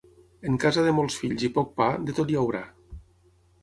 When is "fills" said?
1.25-1.47